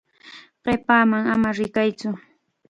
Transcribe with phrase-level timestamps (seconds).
[0.63, 2.09] Qipaman ama rikaytsu.